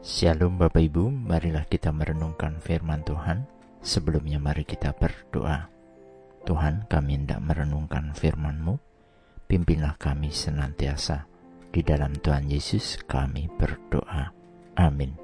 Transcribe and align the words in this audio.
Shalom 0.00 0.56
Bapak 0.56 0.80
Ibu, 0.80 1.12
marilah 1.12 1.68
kita 1.68 1.92
merenungkan 1.92 2.56
firman 2.56 3.04
Tuhan. 3.04 3.44
Sebelumnya 3.84 4.40
mari 4.40 4.64
kita 4.64 4.96
berdoa. 4.96 5.68
Tuhan 6.48 6.88
kami 6.88 7.20
hendak 7.20 7.44
merenungkan 7.44 8.16
firman-Mu, 8.16 8.80
pimpinlah 9.44 10.00
kami 10.00 10.32
senantiasa. 10.32 11.28
Di 11.68 11.84
dalam 11.84 12.16
Tuhan 12.16 12.48
Yesus 12.48 12.96
kami 13.04 13.52
berdoa. 13.52 14.32
Amin. 14.80 15.20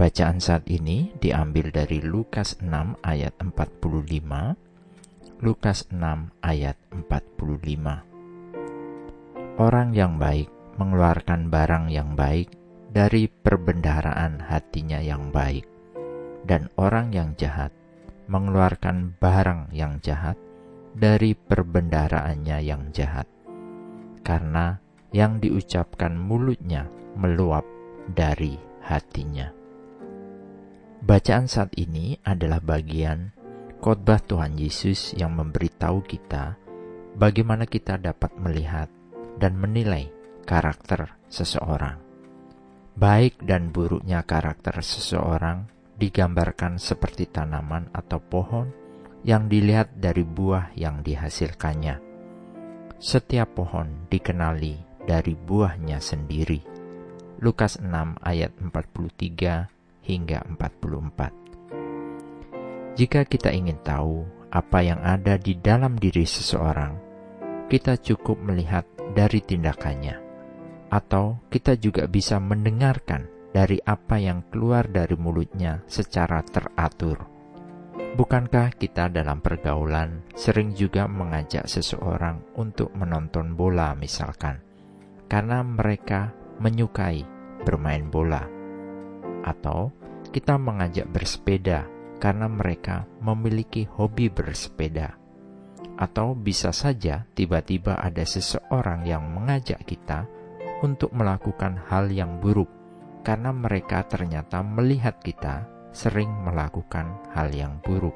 Bacaan 0.00 0.40
saat 0.40 0.64
ini 0.72 1.12
diambil 1.20 1.68
dari 1.68 2.00
Lukas 2.00 2.56
6 2.64 2.72
ayat 3.04 3.36
45. 3.36 5.44
Lukas 5.44 5.84
6 5.92 6.32
ayat 6.40 6.80
45. 6.88 9.60
Orang 9.60 9.92
yang 9.92 10.16
baik 10.16 10.48
mengeluarkan 10.80 11.52
barang 11.52 11.92
yang 11.92 12.16
baik 12.16 12.64
dari 12.90 13.28
perbendaharaan 13.28 14.42
hatinya 14.46 15.02
yang 15.02 15.30
baik, 15.34 15.66
dan 16.46 16.70
orang 16.78 17.12
yang 17.12 17.34
jahat 17.34 17.74
mengeluarkan 18.26 19.14
barang 19.18 19.70
yang 19.70 20.02
jahat 20.02 20.34
dari 20.96 21.36
perbendaharaannya 21.36 22.58
yang 22.62 22.90
jahat, 22.90 23.28
karena 24.26 24.80
yang 25.14 25.38
diucapkan 25.38 26.16
mulutnya 26.16 26.90
meluap 27.14 27.64
dari 28.10 28.58
hatinya. 28.84 29.50
Bacaan 31.06 31.46
saat 31.46 31.70
ini 31.78 32.18
adalah 32.26 32.58
bagian 32.58 33.30
khotbah 33.78 34.18
Tuhan 34.18 34.58
Yesus 34.58 35.14
yang 35.14 35.38
memberitahu 35.38 36.02
kita 36.02 36.58
bagaimana 37.14 37.68
kita 37.68 38.00
dapat 38.00 38.34
melihat 38.40 38.90
dan 39.38 39.54
menilai 39.54 40.10
karakter 40.48 41.14
seseorang. 41.30 42.05
Baik 42.96 43.44
dan 43.44 43.76
buruknya 43.76 44.24
karakter 44.24 44.80
seseorang 44.80 45.68
digambarkan 46.00 46.80
seperti 46.80 47.28
tanaman 47.28 47.92
atau 47.92 48.24
pohon 48.24 48.72
yang 49.20 49.52
dilihat 49.52 50.00
dari 50.00 50.24
buah 50.24 50.72
yang 50.72 51.04
dihasilkannya. 51.04 52.00
Setiap 52.96 53.52
pohon 53.52 54.08
dikenali 54.08 55.04
dari 55.04 55.36
buahnya 55.36 56.00
sendiri. 56.00 56.64
Lukas 57.44 57.76
6 57.84 58.16
ayat 58.24 58.56
43 58.64 59.68
hingga 60.08 60.40
44. 60.56 62.96
Jika 62.96 63.28
kita 63.28 63.52
ingin 63.52 63.76
tahu 63.84 64.24
apa 64.48 64.80
yang 64.80 65.04
ada 65.04 65.36
di 65.36 65.52
dalam 65.60 66.00
diri 66.00 66.24
seseorang, 66.24 66.96
kita 67.68 68.00
cukup 68.00 68.40
melihat 68.40 68.88
dari 69.12 69.44
tindakannya 69.44 70.25
atau 70.90 71.42
kita 71.50 71.74
juga 71.78 72.06
bisa 72.06 72.38
mendengarkan 72.38 73.26
dari 73.50 73.80
apa 73.82 74.20
yang 74.20 74.44
keluar 74.52 74.84
dari 74.86 75.16
mulutnya 75.16 75.80
secara 75.88 76.44
teratur. 76.44 77.24
Bukankah 78.16 78.76
kita 78.76 79.08
dalam 79.12 79.40
pergaulan 79.40 80.24
sering 80.36 80.72
juga 80.72 81.08
mengajak 81.08 81.68
seseorang 81.68 82.56
untuk 82.56 82.92
menonton 82.96 83.56
bola 83.56 83.92
misalkan, 83.96 84.60
karena 85.28 85.64
mereka 85.64 86.32
menyukai 86.60 87.24
bermain 87.64 88.08
bola? 88.08 88.44
Atau 89.44 89.92
kita 90.32 90.56
mengajak 90.60 91.08
bersepeda 91.08 91.88
karena 92.20 92.48
mereka 92.48 93.04
memiliki 93.20 93.84
hobi 93.84 94.28
bersepeda? 94.32 95.16
Atau 95.96 96.36
bisa 96.36 96.76
saja 96.76 97.24
tiba-tiba 97.32 97.96
ada 97.96 98.24
seseorang 98.24 99.08
yang 99.08 99.24
mengajak 99.32 99.80
kita 99.88 100.28
untuk 100.84 101.12
melakukan 101.16 101.80
hal 101.88 102.12
yang 102.12 102.36
buruk, 102.42 102.68
karena 103.24 103.54
mereka 103.54 104.04
ternyata 104.04 104.60
melihat 104.60 105.16
kita 105.22 105.64
sering 105.96 106.28
melakukan 106.44 107.16
hal 107.32 107.48
yang 107.54 107.80
buruk. 107.80 108.14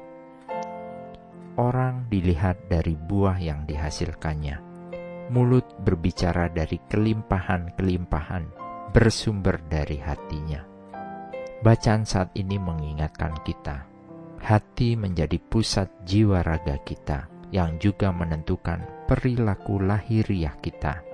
Orang 1.57 2.07
dilihat 2.07 2.69
dari 2.69 2.93
buah 2.95 3.41
yang 3.41 3.65
dihasilkannya. 3.65 4.69
Mulut 5.31 5.65
berbicara 5.81 6.51
dari 6.51 6.79
kelimpahan-kelimpahan 6.91 8.43
bersumber 8.91 9.63
dari 9.67 9.99
hatinya. 9.99 10.63
Bacaan 11.61 12.03
saat 12.03 12.35
ini 12.35 12.59
mengingatkan 12.59 13.39
kita, 13.45 13.87
hati 14.43 14.99
menjadi 14.99 15.37
pusat 15.39 15.87
jiwa 16.03 16.43
raga 16.43 16.81
kita 16.83 17.31
yang 17.53 17.79
juga 17.79 18.09
menentukan 18.11 19.07
perilaku 19.07 19.79
lahiriah 19.79 20.55
kita 20.59 21.10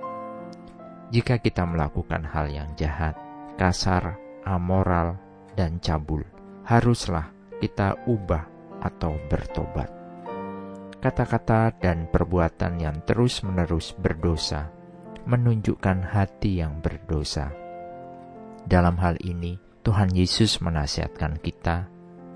jika 1.08 1.40
kita 1.40 1.64
melakukan 1.64 2.20
hal 2.28 2.52
yang 2.52 2.68
jahat, 2.76 3.16
kasar, 3.56 4.20
amoral, 4.44 5.16
dan 5.56 5.80
cabul, 5.80 6.20
haruslah 6.68 7.32
kita 7.58 7.96
ubah 8.04 8.44
atau 8.84 9.16
bertobat. 9.32 9.88
Kata-kata 10.98 11.72
dan 11.78 12.10
perbuatan 12.10 12.82
yang 12.82 13.00
terus-menerus 13.06 13.94
berdosa 13.96 14.68
menunjukkan 15.24 16.04
hati 16.12 16.60
yang 16.60 16.82
berdosa. 16.84 17.54
Dalam 18.68 18.98
hal 19.00 19.16
ini, 19.24 19.56
Tuhan 19.80 20.12
Yesus 20.12 20.60
menasihatkan 20.60 21.40
kita 21.40 21.88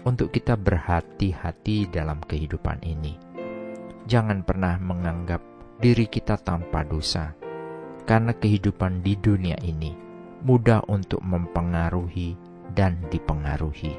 untuk 0.09 0.33
kita 0.33 0.56
berhati-hati 0.56 1.93
dalam 1.93 2.25
kehidupan 2.25 2.81
ini. 2.87 3.19
Jangan 4.09 4.47
pernah 4.47 4.81
menganggap 4.81 5.43
diri 5.83 6.06
kita 6.06 6.39
tanpa 6.41 6.87
dosa 6.87 7.41
karena 8.04 8.34
kehidupan 8.34 9.00
di 9.00 9.14
dunia 9.18 9.58
ini 9.62 10.02
mudah 10.42 10.82
untuk 10.90 11.22
mempengaruhi 11.22 12.34
dan 12.74 12.98
dipengaruhi. 13.08 13.94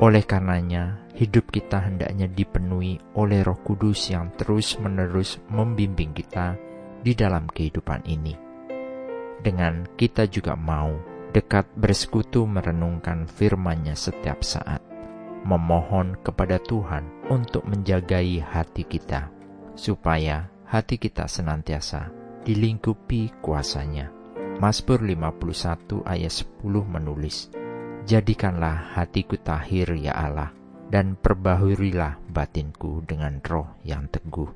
Oleh 0.00 0.24
karenanya, 0.24 1.04
hidup 1.14 1.52
kita 1.52 1.84
hendaknya 1.84 2.26
dipenuhi 2.28 2.98
oleh 3.16 3.44
Roh 3.44 3.60
Kudus 3.60 4.08
yang 4.10 4.32
terus-menerus 4.34 5.38
membimbing 5.52 6.16
kita 6.16 6.56
di 7.04 7.12
dalam 7.12 7.48
kehidupan 7.48 8.04
ini. 8.08 8.34
Dengan 9.42 9.84
kita 9.98 10.26
juga 10.26 10.56
mau 10.56 10.96
dekat 11.32 11.68
bersekutu 11.76 12.44
merenungkan 12.44 13.28
firman-Nya 13.28 13.96
setiap 13.96 14.44
saat, 14.44 14.80
memohon 15.44 16.18
kepada 16.20 16.60
Tuhan 16.60 17.28
untuk 17.28 17.64
menjagai 17.68 18.42
hati 18.42 18.84
kita, 18.86 19.28
supaya 19.76 20.48
hati 20.68 20.96
kita 20.96 21.28
senantiasa 21.28 22.21
dilingkupi 22.42 23.30
kuasanya. 23.38 24.10
Mazmur 24.58 25.02
51 25.02 26.06
ayat 26.06 26.32
10 26.62 26.86
menulis, 26.86 27.50
Jadikanlah 28.02 28.98
hatiku 28.98 29.38
tahir 29.38 29.94
ya 29.94 30.14
Allah, 30.14 30.50
dan 30.90 31.14
perbahurilah 31.18 32.18
batinku 32.30 33.02
dengan 33.06 33.38
roh 33.42 33.78
yang 33.86 34.10
teguh. 34.10 34.50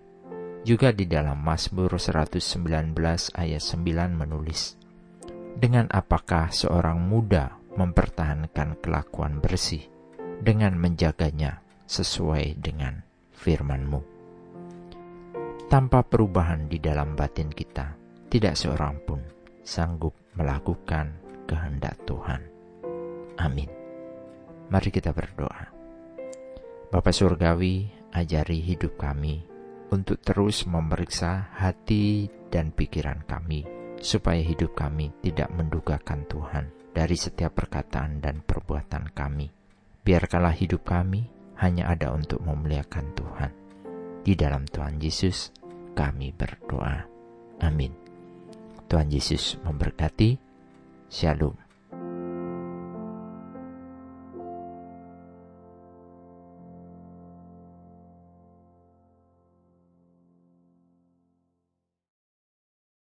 Juga 0.66 0.90
di 0.90 1.06
dalam 1.06 1.38
Mazmur 1.42 1.94
119 1.94 2.94
ayat 3.34 3.62
9 3.62 4.14
menulis, 4.14 4.78
Dengan 5.56 5.86
apakah 5.88 6.50
seorang 6.50 6.98
muda 7.00 7.54
mempertahankan 7.78 8.82
kelakuan 8.82 9.38
bersih, 9.38 9.86
dengan 10.42 10.74
menjaganya 10.76 11.62
sesuai 11.86 12.58
dengan 12.58 13.00
firman-Mu 13.32 14.15
tanpa 15.66 16.06
perubahan 16.06 16.70
di 16.70 16.78
dalam 16.78 17.18
batin 17.18 17.50
kita, 17.50 17.98
tidak 18.30 18.54
seorang 18.54 19.02
pun 19.02 19.20
sanggup 19.66 20.14
melakukan 20.38 21.18
kehendak 21.50 21.98
Tuhan. 22.06 22.42
Amin. 23.42 23.70
Mari 24.70 24.90
kita 24.94 25.10
berdoa. 25.10 25.74
Bapa 26.86 27.10
Surgawi, 27.10 27.90
ajari 28.14 28.62
hidup 28.62 28.94
kami 28.94 29.42
untuk 29.90 30.22
terus 30.22 30.66
memeriksa 30.66 31.50
hati 31.54 32.30
dan 32.50 32.70
pikiran 32.70 33.26
kami, 33.26 33.66
supaya 33.98 34.38
hidup 34.42 34.74
kami 34.78 35.10
tidak 35.22 35.50
mendugakan 35.50 36.26
Tuhan 36.30 36.70
dari 36.94 37.18
setiap 37.18 37.58
perkataan 37.58 38.22
dan 38.22 38.42
perbuatan 38.42 39.10
kami. 39.12 39.50
Biarkanlah 40.06 40.54
hidup 40.54 40.86
kami 40.86 41.26
hanya 41.58 41.90
ada 41.90 42.14
untuk 42.14 42.38
memuliakan 42.46 43.06
Tuhan. 43.18 43.65
Di 44.26 44.34
dalam 44.34 44.66
Tuhan 44.66 44.98
Yesus, 44.98 45.54
kami 45.94 46.34
berdoa. 46.34 47.06
Amin. 47.62 47.94
Tuhan 48.90 49.06
Yesus 49.06 49.54
memberkati. 49.62 50.34
Shalom. 51.06 51.65